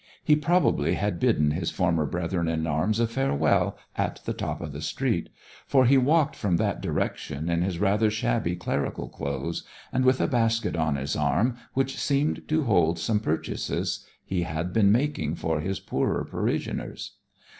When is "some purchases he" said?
12.97-14.41